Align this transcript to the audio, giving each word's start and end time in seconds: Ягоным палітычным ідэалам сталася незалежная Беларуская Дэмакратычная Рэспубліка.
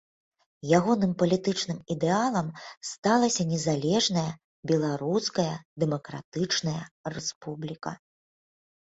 Ягоным 0.77 1.11
палітычным 1.21 1.79
ідэалам 1.95 2.47
сталася 2.91 3.45
незалежная 3.51 4.23
Беларуская 4.71 5.53
Дэмакратычная 5.85 6.81
Рэспубліка. 7.17 7.93